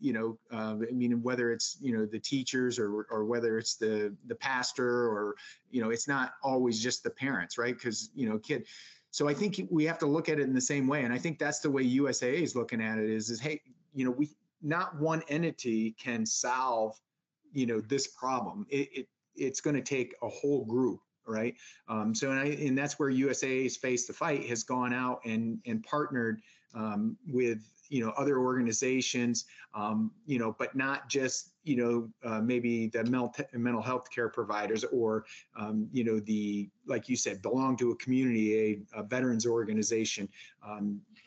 [0.00, 3.76] You know, uh, I mean, whether it's you know the teachers or or whether it's
[3.76, 5.36] the the pastor or
[5.70, 7.74] you know, it's not always just the parents, right?
[7.74, 8.66] Because you know, kid.
[9.12, 11.18] So I think we have to look at it in the same way, and I
[11.18, 13.08] think that's the way USAA is looking at it.
[13.08, 13.60] Is is hey,
[13.94, 14.28] you know, we
[14.60, 16.98] not one entity can solve
[17.52, 21.54] you know this problem it, it it's going to take a whole group right?
[21.88, 25.58] Um, so and, I, and that's where usa's face the fight has gone out and
[25.66, 26.40] and partnered
[26.74, 32.40] um, with you know other organizations um, you know but not just you know uh,
[32.40, 35.24] maybe the mental, mental health care providers or
[35.56, 40.28] um, you know the like you said belong to a community a, a veterans organization.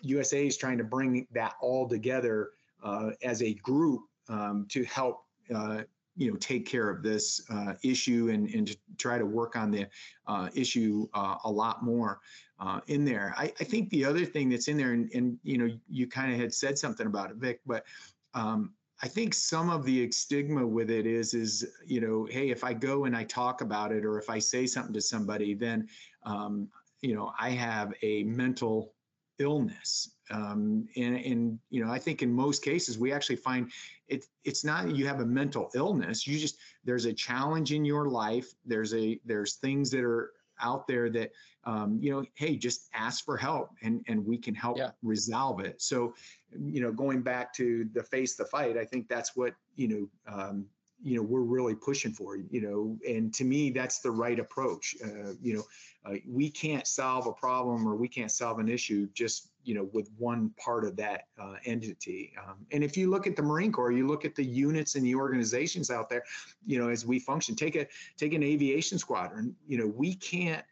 [0.02, 2.52] Usa um, is trying to bring that all together
[2.84, 5.82] uh, as a group um, to help uh,
[6.16, 9.72] you know take care of this uh, issue and, and to try to work on
[9.72, 9.88] the
[10.28, 12.20] uh, issue uh, a lot more
[12.60, 13.34] uh, in there.
[13.38, 16.32] I, I, think the other thing that's in there, and, and you know, you kind
[16.34, 17.86] of had said something about it, Vic, but
[18.34, 22.64] um, I think some of the stigma with it is, is you know, hey, if
[22.64, 25.88] I go and I talk about it, or if I say something to somebody, then
[26.24, 26.70] um,
[27.02, 28.95] you know, I have a mental
[29.40, 30.12] illness.
[30.32, 33.72] Um, and, and, you know, I think in most cases we actually find
[34.08, 36.26] it, it's not you have a mental illness.
[36.28, 38.54] You just there's a challenge in your life.
[38.66, 41.32] There's a there's things that are out there that
[41.66, 44.92] um, you know, hey, just ask for help and and we can help yeah.
[45.02, 45.82] resolve it.
[45.82, 46.14] So,
[46.52, 50.32] you know, going back to the face the fight, I think that's what you know
[50.32, 50.66] um,
[51.02, 54.96] you know we're really pushing for you know and to me that's the right approach.
[55.04, 55.64] Uh, you know
[56.06, 59.90] uh, we can't solve a problem or we can't solve an issue just you know
[59.94, 62.34] with one part of that uh, entity.
[62.44, 65.06] Um, and if you look at the marine corps you look at the units and
[65.06, 66.24] the organizations out there
[66.66, 69.56] you know as we function take a take an aviation squadron.
[69.68, 70.64] You know we can't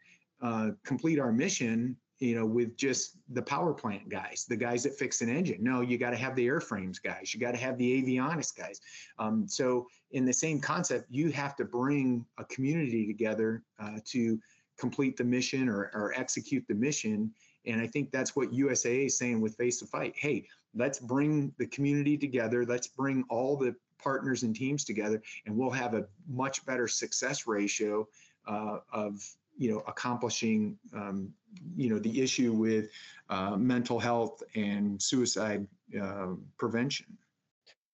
[0.42, 4.94] uh, complete our mission you know, with just the power plant guys, the guys that
[4.94, 5.58] fix an engine.
[5.60, 7.34] No, you got to have the airframes guys.
[7.34, 8.80] You got to have the avionics guys.
[9.18, 14.38] Um, so, in the same concept, you have to bring a community together uh, to
[14.78, 17.32] complete the mission or, or execute the mission.
[17.66, 20.14] And I think that's what USAA is saying with Face the Fight.
[20.16, 22.64] Hey, let's bring the community together.
[22.64, 27.46] Let's bring all the partners and teams together, and we'll have a much better success
[27.46, 28.06] ratio
[28.46, 29.24] uh, of
[29.56, 31.32] you know accomplishing um,
[31.76, 32.90] you know the issue with
[33.30, 35.66] uh, mental health and suicide
[36.00, 37.06] uh, prevention.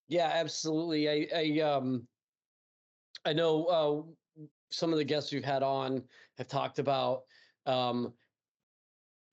[0.08, 1.08] Yeah absolutely.
[1.08, 2.06] I i um
[3.24, 6.02] i know uh, some of the guests we've had on
[6.38, 7.22] have talked about
[7.66, 8.12] um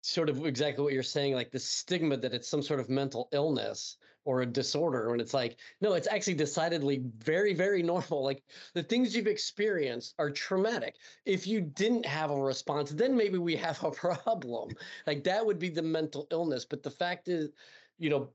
[0.01, 3.27] sort of exactly what you're saying like the stigma that it's some sort of mental
[3.31, 8.23] illness or a disorder when it's like no it's actually decidedly very very normal.
[8.23, 10.95] Like the things you've experienced are traumatic.
[11.25, 14.71] If you didn't have a response then maybe we have a problem.
[15.07, 17.49] Like that would be the mental illness but the fact is
[17.97, 18.29] you know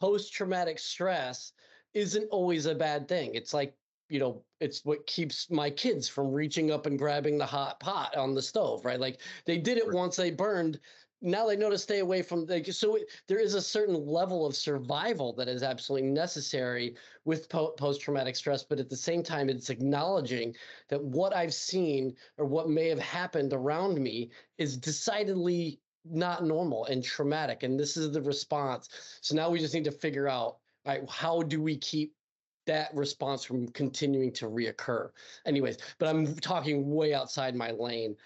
[0.00, 1.52] post traumatic stress
[1.92, 3.34] isn't always a bad thing.
[3.34, 3.74] It's like
[4.08, 8.16] you know it's what keeps my kids from reaching up and grabbing the hot pot
[8.16, 9.00] on the stove right?
[9.00, 10.78] Like they did it once they burned
[11.22, 14.44] now they know to stay away from the so it, there is a certain level
[14.44, 19.48] of survival that is absolutely necessary with po- post-traumatic stress but at the same time
[19.48, 20.54] it's acknowledging
[20.88, 26.84] that what i've seen or what may have happened around me is decidedly not normal
[26.86, 28.88] and traumatic and this is the response
[29.20, 32.12] so now we just need to figure out right how do we keep
[32.66, 35.10] that response from continuing to reoccur.
[35.46, 38.16] Anyways, but I'm talking way outside my lane.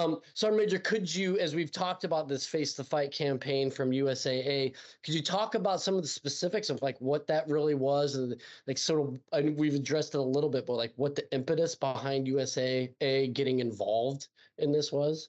[0.00, 3.90] Um, Sergeant Major, could you, as we've talked about this Face the Fight campaign from
[3.90, 8.14] USAA, could you talk about some of the specifics of like what that really was
[8.14, 8.34] and
[8.66, 11.74] like sort of, mean, we've addressed it a little bit, but like what the impetus
[11.74, 15.28] behind USAA getting involved in this was?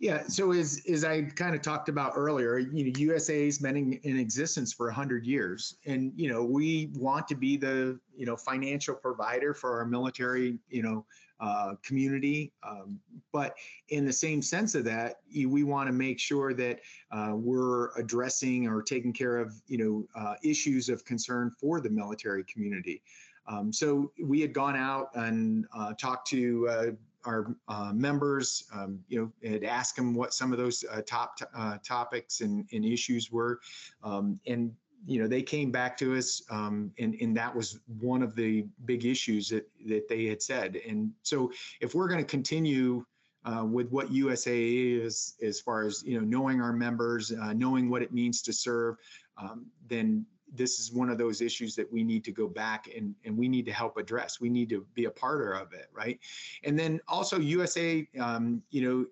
[0.00, 3.92] Yeah, so as as I kind of talked about earlier, you know, USAA's been in,
[4.04, 8.36] in existence for hundred years, and you know, we want to be the you know
[8.36, 11.04] financial provider for our military, you know,
[11.40, 12.52] uh, community.
[12.62, 12.98] Um,
[13.32, 13.54] but
[13.88, 18.66] in the same sense of that, we want to make sure that uh, we're addressing
[18.66, 23.02] or taking care of you know uh, issues of concern for the military community.
[23.46, 26.86] Um, so we had gone out and uh, talked to uh,
[27.24, 31.38] our uh, members, um, you know, had asked them what some of those uh, top
[31.56, 33.60] uh, topics and, and, issues were,
[34.04, 34.72] um, and
[35.06, 38.66] you know they came back to us, um, and and that was one of the
[38.84, 40.80] big issues that that they had said.
[40.86, 43.04] And so if we're going to continue.
[43.44, 47.88] Uh, with what USAA is, as far as you know, knowing our members, uh, knowing
[47.88, 48.96] what it means to serve,
[49.38, 53.14] um, then this is one of those issues that we need to go back and,
[53.24, 54.40] and we need to help address.
[54.40, 56.18] We need to be a part of it, right?
[56.64, 59.06] And then also USAA, um, you know,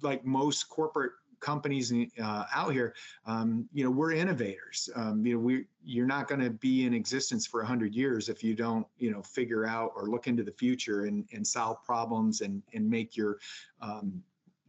[0.00, 2.94] like most corporate companies uh, out here,
[3.26, 4.88] um, you know, we're innovators.
[4.94, 8.42] Um, you know, we you're not going to be in existence for hundred years if
[8.42, 12.40] you don't, you know, figure out or look into the future and and solve problems
[12.40, 13.38] and and make your
[13.80, 14.22] um,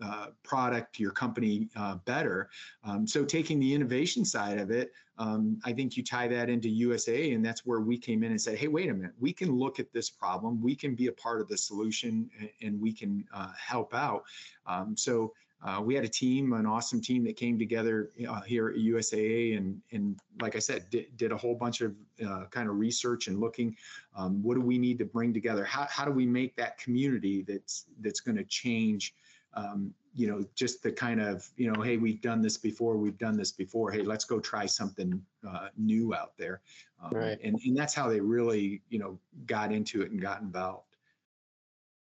[0.03, 2.49] uh, product, your company uh, better.
[2.83, 6.67] Um, so taking the innovation side of it, um, I think you tie that into
[6.67, 9.55] USAA, and that's where we came in and said, hey, wait a minute, we can
[9.55, 12.91] look at this problem, we can be a part of the solution, and, and we
[12.91, 14.23] can uh, help out.
[14.65, 15.33] Um, so
[15.63, 19.57] uh, we had a team, an awesome team that came together uh, here at USAA,
[19.57, 21.95] and and like I said, did, did a whole bunch of
[22.25, 23.75] uh, kind of research and looking.
[24.15, 25.63] Um, what do we need to bring together?
[25.63, 29.15] How how do we make that community that's that's going to change?
[29.55, 33.17] um, you know, just the kind of, you know, hey, we've done this before, we've
[33.17, 33.91] done this before.
[33.91, 36.61] Hey, let's go try something uh, new out there.
[37.01, 37.39] Um, right.
[37.43, 40.95] And, and that's how they really, you know, got into it and got involved.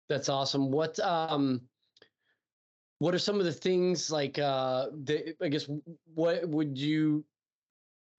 [0.09, 0.71] That's awesome.
[0.73, 1.61] What, um,
[3.01, 5.69] what are some of the things like, uh, the, I guess,
[6.15, 7.25] what would you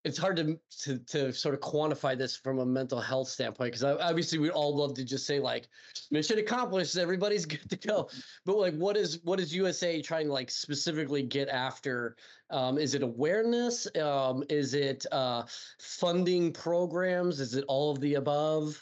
[0.04, 3.84] it's hard to, to to sort of quantify this from a mental health standpoint because
[3.84, 5.68] obviously we all love to just say like
[6.10, 8.10] mission accomplished everybody's good to go.
[8.46, 12.16] But like what is what is usaa trying to like specifically get after?
[12.50, 13.88] Um, is it awareness?
[13.96, 15.44] Um, is it uh,
[15.80, 17.40] funding programs?
[17.40, 18.82] Is it all of the above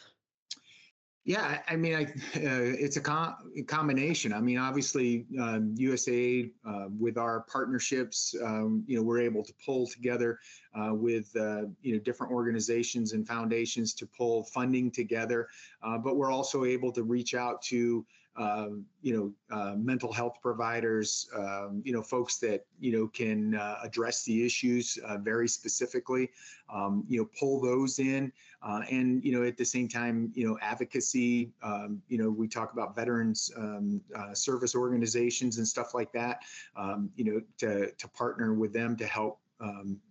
[1.29, 3.35] yeah, I mean, I, uh, it's a, com-
[3.67, 4.33] combination.
[4.33, 9.53] I mean, obviously, um, USAA uh, with our partnerships, um, you know, we're able to
[9.63, 10.39] pull together
[10.73, 15.49] uh, with uh, you know different organizations and foundations to pull funding together.
[15.83, 18.03] Uh, but we're also able to reach out to
[18.35, 23.55] um, you know, uh, mental health providers, um, you know, folks that, you know, can
[23.55, 26.29] uh, address the issues uh, very specifically,
[26.73, 28.31] um, you know, pull those in.
[28.61, 32.47] Uh, and, you know, at the same time, you know, advocacy, um, you know, we
[32.47, 36.39] talk about veterans um, uh, service organizations and stuff like that,
[36.75, 39.39] um, you know, to, to partner with them to help,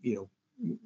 [0.02, 0.28] you know,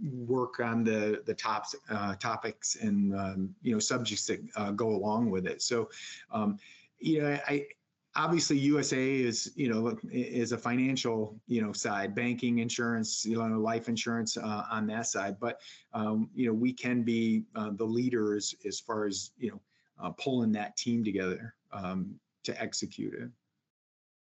[0.03, 4.91] work on the the tops uh, topics and um, you know subjects that uh, go
[4.91, 5.63] along with it.
[5.63, 5.89] So
[6.31, 6.59] um,
[7.03, 7.67] you know, I
[8.15, 13.59] obviously USAA is you know is a financial you know side, banking, insurance, you know,
[13.59, 15.37] life insurance uh, on that side.
[15.41, 15.61] But
[15.93, 19.61] um, you know, we can be uh, the leaders as far as you know
[20.03, 23.29] uh, pulling that team together um, to execute it.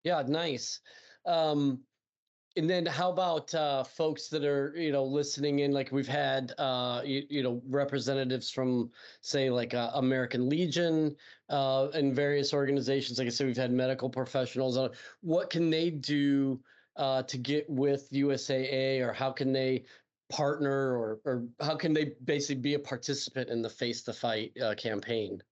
[0.04, 0.80] Yeah, nice.
[1.26, 1.80] Um,
[2.56, 5.72] and then how about uh, folks that are you know listening in?
[5.72, 11.16] Like we've had uh, you, you know representatives from say like uh, american legion
[11.48, 13.18] uh, and various organizations.
[13.18, 16.60] Like i said we've had medical professionals on what can they do
[16.96, 19.84] uh, to get with usaa or how can they
[20.28, 24.52] partner or, or how can they basically be a participant in the face the fight
[24.62, 25.42] uh, campaign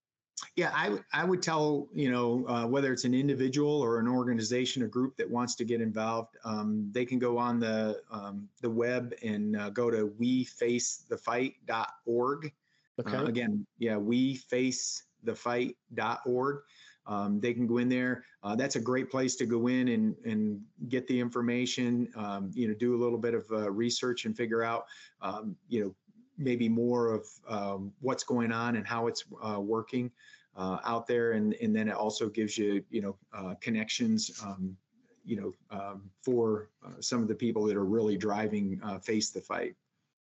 [0.57, 4.82] yeah, I, I would tell, you know, uh, whether it's an individual or an organization,
[4.82, 8.70] a group that wants to get involved, um, they can go on the um, the
[8.70, 12.53] web and uh, go to wefacethefight.org.
[13.01, 13.16] Okay.
[13.16, 16.59] Uh, again, yeah, wefacethefight.org.
[17.07, 18.24] Um, they can go in there.
[18.43, 22.68] Uh, that's a great place to go in and, and get the information, um, you
[22.68, 24.84] know, do a little bit of uh, research and figure out,
[25.20, 25.95] um, you know,
[26.41, 30.11] maybe more of um, what's going on and how it's uh, working
[30.57, 34.30] uh, out there, and and then it also gives you you know uh, connections.
[34.45, 34.76] Um,
[35.22, 39.41] you know, um, for uh, some of the people that are really driving face the
[39.41, 39.76] fight.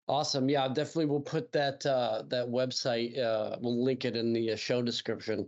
[0.07, 0.49] Awesome.
[0.49, 1.05] Yeah, definitely.
[1.05, 3.17] We'll put that uh, that website.
[3.17, 5.47] Uh, we'll link it in the show description.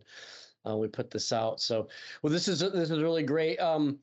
[0.68, 1.60] Uh, we put this out.
[1.60, 1.90] So,
[2.22, 3.58] well, this is this is really great.
[3.58, 4.00] Um,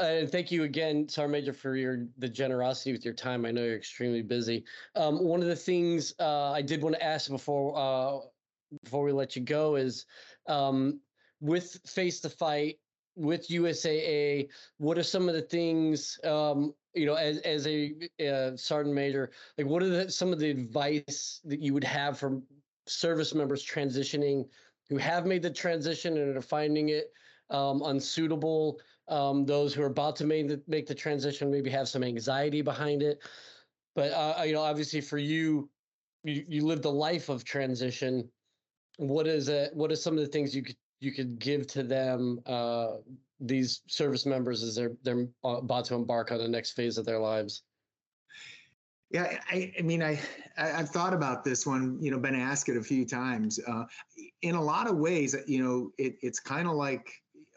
[0.00, 3.44] and thank you again, Sergeant Major, for your the generosity with your time.
[3.44, 4.64] I know you're extremely busy.
[4.96, 8.26] Um, one of the things uh, I did want to ask before uh,
[8.82, 10.06] before we let you go is
[10.46, 11.00] um,
[11.40, 12.78] with Face the Fight
[13.16, 14.48] with USAA.
[14.78, 17.94] What are some of the things um, you know as as a
[18.26, 19.30] uh, sergeant major?
[19.58, 22.40] Like, what are the, some of the advice that you would have for
[22.86, 24.48] service members transitioning
[24.88, 27.12] who have made the transition and are finding it
[27.50, 28.80] um, unsuitable?
[29.10, 32.62] Um, those who are about to make the, make the transition maybe have some anxiety
[32.62, 33.18] behind it.
[33.94, 35.68] But uh, you know, obviously, for you,
[36.24, 38.30] you, you lived a life of transition.
[38.98, 39.74] What is it?
[39.74, 42.96] What are some of the things you could you could give to them uh,
[43.40, 47.18] these service members as they're they're about to embark on the next phase of their
[47.18, 47.62] lives?
[49.10, 50.20] Yeah, I, I mean, I,
[50.56, 51.98] I have thought about this one.
[52.00, 53.58] You know, been asked it a few times.
[53.66, 53.84] Uh,
[54.42, 57.10] in a lot of ways, you know, it, it's kind of like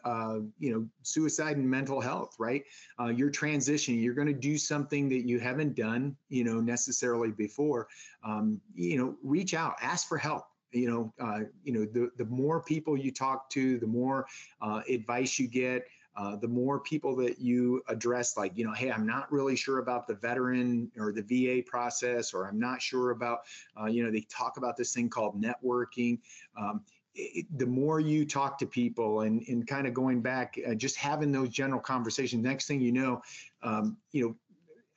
[0.04, 2.62] uh, you know, suicide and mental health, right?
[3.00, 4.02] Uh, you're transitioning.
[4.02, 7.88] You're going to do something that you haven't done, you know, necessarily before.
[8.22, 10.44] Um, you know, reach out, ask for help.
[10.72, 14.26] You know, uh, you know, the the more people you talk to, the more
[14.60, 15.84] uh, advice you get.
[16.16, 19.80] Uh, the more people that you address, like, you know, hey, I'm not really sure
[19.80, 23.40] about the veteran or the VA process, or I'm not sure about,
[23.80, 26.20] uh, you know, they talk about this thing called networking.
[26.56, 26.82] Um,
[27.14, 30.96] it, the more you talk to people and, and kind of going back, uh, just
[30.96, 33.22] having those general conversations, next thing you know,
[33.62, 34.36] um, you know,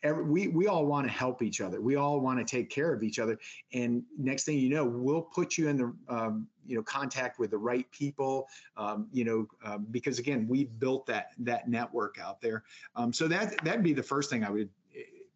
[0.03, 1.81] every, we, we all want to help each other.
[1.81, 3.39] We all want to take care of each other.
[3.73, 7.51] And next thing you know, we'll put you in the, um, you know, contact with
[7.51, 12.41] the right people, um, you know, um, because again, we've built that, that network out
[12.41, 12.63] there.
[12.95, 14.69] Um, so that, that'd be the first thing I would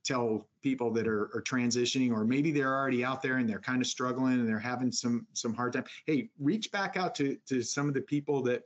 [0.04, 3.82] tell people that are, are, transitioning or maybe they're already out there and they're kind
[3.82, 5.86] of struggling and they're having some some hard time.
[6.06, 8.64] Hey reach back out to to some of the people that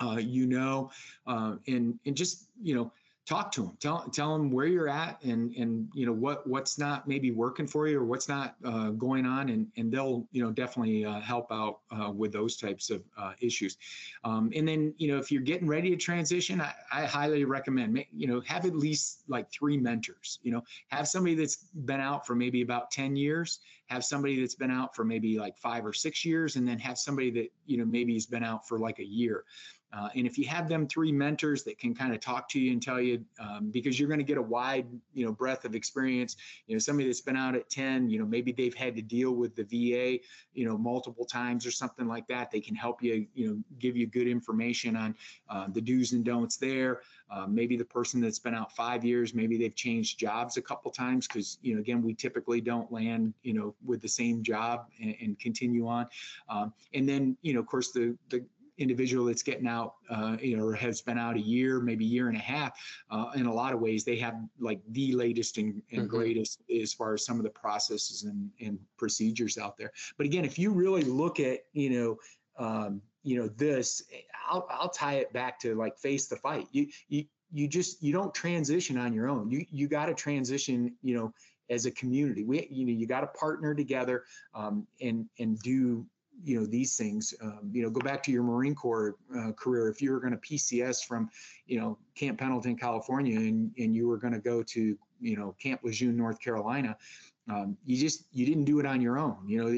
[0.00, 0.90] uh, you know
[1.26, 2.92] uh, and and just you know
[3.28, 3.76] talk to them.
[3.78, 7.66] Tell tell them where you're at and and you know what what's not maybe working
[7.66, 9.50] for you or what's not uh, going on.
[9.50, 13.32] And and they'll you know definitely uh, help out uh, with those types of uh,
[13.40, 13.76] issues.
[14.24, 18.02] Um, and then you know if you're getting ready to transition I, I highly recommend
[18.12, 20.62] you know have at least like three mentors you know.
[20.88, 23.60] Have somebody that's been out for maybe about 10 years.
[23.86, 26.56] Have somebody that's been out for maybe like five or six years.
[26.56, 29.44] And then have somebody that you know maybe has been out for like a year
[29.92, 32.72] uh, and if you have them three mentors that can kind of talk to you
[32.72, 35.74] and tell you, um, because you're going to get a wide, you know, breadth of
[35.74, 36.36] experience.
[36.66, 39.32] You know, somebody that's been out at 10, you know, maybe they've had to deal
[39.32, 40.22] with the VA,
[40.52, 42.50] you know, multiple times or something like that.
[42.50, 45.14] They can help you, you know, give you good information on
[45.48, 47.00] uh, the do's and don'ts there.
[47.30, 50.90] Uh, maybe the person that's been out five years, maybe they've changed jobs a couple
[50.90, 54.86] times because, you know, again, we typically don't land, you know, with the same job
[55.00, 56.06] and, and continue on.
[56.48, 58.44] Um, and then, you know, of course, the the
[58.78, 62.28] individual that's getting out, uh, you know, or has been out a year, maybe year
[62.28, 62.78] and a half,
[63.10, 66.16] uh, in a lot of ways, they have like the latest and, and mm-hmm.
[66.16, 69.92] greatest as far as some of the processes and, and procedures out there.
[70.16, 72.16] But again, if you really look at, you know,
[72.58, 74.02] um, you know, this,
[74.48, 76.66] I'll, I'll tie it back to like face the fight.
[76.72, 79.50] You, you, you just, you don't transition on your own.
[79.50, 81.32] You, you got to transition, you know,
[81.70, 82.44] as a community.
[82.44, 84.24] We, you know, you got to partner together
[84.54, 86.06] um, and and do
[86.44, 87.34] you know these things.
[87.42, 89.88] Um, you know go back to your marine corps uh, career.
[89.88, 91.28] If you were going to pcs from
[91.66, 95.54] you know camp pendleton california and, and you were going to go to you know
[95.60, 96.96] camp lejeune north carolina
[97.48, 99.36] um, you just you didn't do it on your own.
[99.46, 99.68] You know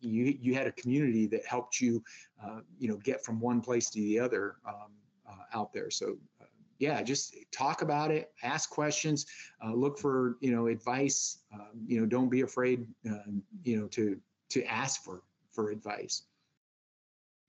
[0.00, 2.02] you you had a community that helped you
[2.44, 4.92] uh, you know get from one place to the other um,
[5.28, 5.90] uh, out there.
[5.90, 6.46] So uh,
[6.78, 9.26] yeah just talk about it ask questions
[9.64, 11.38] uh, look for you know advice.
[11.52, 14.18] Um, you know don't be afraid um, you know to
[14.50, 16.26] to ask for for advice.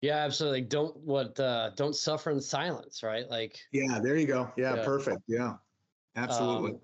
[0.01, 0.61] Yeah, absolutely.
[0.61, 3.29] Don't what uh don't suffer in silence, right?
[3.29, 4.51] Like Yeah, there you go.
[4.57, 4.83] Yeah, yeah.
[4.83, 5.21] perfect.
[5.27, 5.53] Yeah.
[6.15, 6.71] Absolutely.
[6.71, 6.79] Um,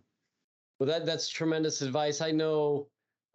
[0.80, 2.22] well that that's tremendous advice.
[2.22, 2.88] I know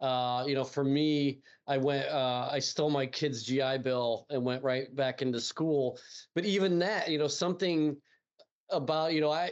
[0.03, 4.43] uh, you know, for me, I went, uh, I stole my kid's GI Bill and
[4.43, 5.97] went right back into school.
[6.35, 7.95] But even that, you know, something
[8.69, 9.51] about, you know, I,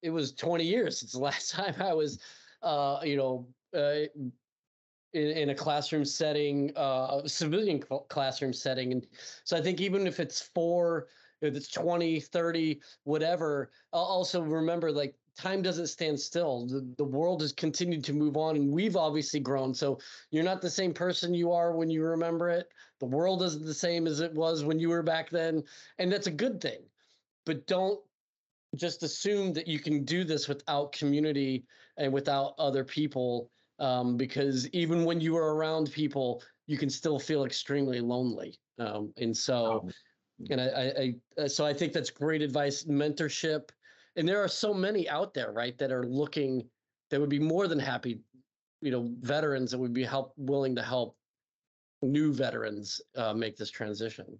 [0.00, 2.18] it was 20 years since the last time I was,
[2.62, 4.06] uh, you know, uh,
[5.14, 8.92] in, in a classroom setting, uh, a civilian classroom setting.
[8.92, 9.06] And
[9.44, 11.06] so I think even if it's four,
[11.40, 16.66] if it's 20, 30, whatever, I'll also remember like time doesn't stand still.
[16.66, 19.74] The, the world has continued to move on and we've obviously grown.
[19.74, 19.98] So
[20.30, 22.68] you're not the same person you are when you remember it.
[23.00, 25.62] The world isn't the same as it was when you were back then.
[25.98, 26.80] And that's a good thing.
[27.46, 28.00] But don't
[28.76, 31.64] just assume that you can do this without community
[31.96, 37.18] and without other people um, because even when you are around people, you can still
[37.18, 38.58] feel extremely lonely.
[38.78, 39.88] Um, and so,
[40.50, 43.70] and I, I, I, uh, so I think that's great advice, mentorship.
[44.16, 46.68] And there are so many out there, right, that are looking,
[47.10, 48.20] that would be more than happy,
[48.80, 51.16] you know, veterans that would be help willing to help
[52.02, 54.38] new veterans uh, make this transition.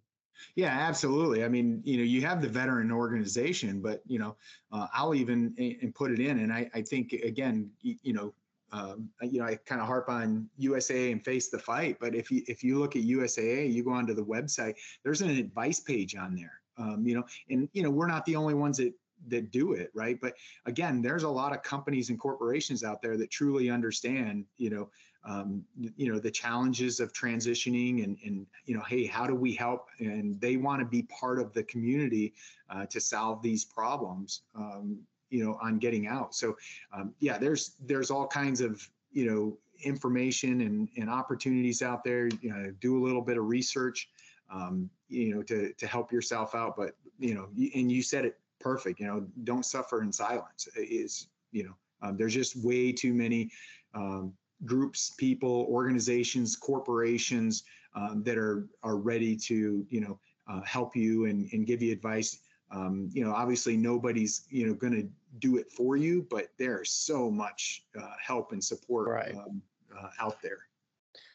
[0.57, 1.45] Yeah, absolutely.
[1.45, 4.37] I mean, you know, you have the veteran organization, but you know,
[4.73, 6.41] uh, I'll even and put it in.
[6.41, 8.35] And I, I think again, you, you know,
[8.75, 11.97] um, you know, I kind of harp on USAA and face the fight.
[12.01, 14.75] But if you if you look at USAA, you go onto the website.
[15.05, 16.61] There's an advice page on there.
[16.77, 18.93] Um, you know, and you know, we're not the only ones that
[19.29, 20.19] that do it, right?
[20.21, 20.35] But
[20.67, 24.91] again, there's a lot of companies and corporations out there that truly understand, you know,
[25.27, 25.65] um,
[25.97, 29.89] you know the challenges of transitioning and, and you know hey how do we help
[29.99, 32.35] and they want to be part of the community
[32.69, 34.99] uh, to solve these problems um,
[35.31, 36.35] you know on getting out.
[36.35, 36.57] So
[36.93, 42.29] um, yeah there's there's all kinds of you know information and, and opportunities out there.
[42.41, 44.09] You know do a little bit of research
[44.53, 46.77] um, you know to to help yourself out.
[46.77, 50.69] But you know and you said it perfect you know don't suffer in silence.
[50.77, 53.51] Is you know um, there's just way too many
[53.95, 54.33] um,
[54.65, 57.65] groups, people, organizations, corporations
[57.95, 60.19] um, that are are ready to you know
[60.49, 62.39] uh, help you and, and give you advice.
[62.75, 65.09] Um, you know, obviously nobody's you know going to
[65.39, 69.35] do it for you, but there's so much uh, help and support right.
[69.35, 69.63] um,
[69.97, 70.59] uh, out there.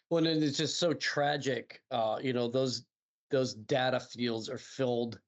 [0.09, 1.81] Well, and it's just so tragic.
[1.91, 2.85] Uh, you know, those
[3.31, 5.19] those data fields are filled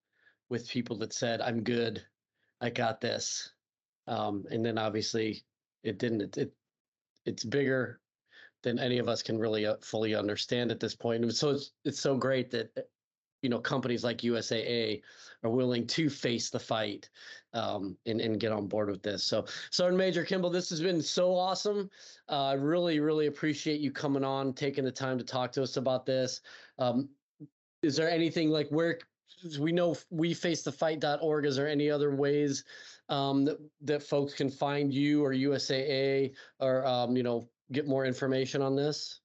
[0.49, 2.03] with people that said, "I'm good,
[2.59, 3.51] I got this,"
[4.07, 5.43] um, and then obviously
[5.83, 6.21] it didn't.
[6.21, 6.53] It, it
[7.25, 8.01] it's bigger
[8.63, 11.23] than any of us can really uh, fully understand at this point.
[11.23, 12.69] And so it's it's so great that
[13.41, 15.01] you know companies like USAA
[15.43, 17.09] are willing to face the fight
[17.53, 19.23] um, and and get on board with this.
[19.23, 21.89] So Sergeant Major Kimble, this has been so awesome.
[22.29, 25.77] Uh, I really really appreciate you coming on, taking the time to talk to us
[25.77, 26.41] about this.
[26.79, 27.09] Um,
[27.81, 28.99] is there anything like where
[29.59, 32.63] we know wefacethefight.org is there any other ways
[33.09, 38.05] um, that, that folks can find you or usaa or um, you know get more
[38.05, 39.20] information on this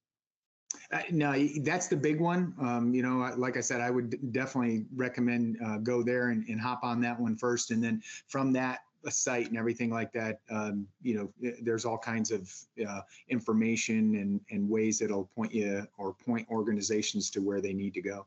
[0.91, 2.53] uh, no, that's the big one.
[2.59, 6.59] Um, you know, like I said, I would definitely recommend uh, go there and, and,
[6.59, 10.39] hop on that one first, and then from that a site and everything like that,
[10.49, 12.53] um, you know, there's all kinds of
[12.87, 17.93] uh, information and, and ways that'll point you or point organizations to where they need
[17.93, 18.25] to go.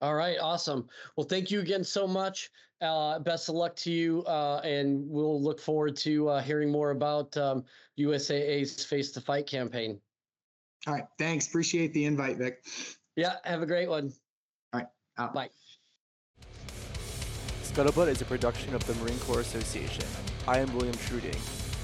[0.00, 0.88] All right, awesome.
[1.16, 2.50] Well, thank you again so much.
[2.80, 6.90] Uh, best of luck to you, uh, and we'll look forward to uh, hearing more
[6.90, 7.64] about um,
[7.96, 10.00] USAA's Face the Fight campaign.
[10.86, 11.46] All right, thanks.
[11.46, 12.64] Appreciate the invite, Vic.
[13.16, 14.12] Yeah, have a great one.
[14.72, 15.34] All right, out.
[15.34, 15.50] bye.
[17.62, 20.04] Scuttlebutt is a production of the Marine Corps Association.
[20.46, 21.36] I am William Truding,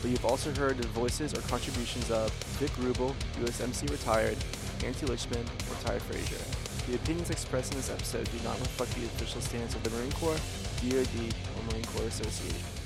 [0.02, 4.36] but you've also heard the voices or contributions of Vic Rubel, USMC retired,
[4.82, 6.44] Nancy Lichman, retired Frazier.
[6.88, 10.12] The opinions expressed in this episode do not reflect the official stance of the Marine
[10.12, 10.40] Corps,
[10.82, 12.77] DoD, or Marine Corps Association.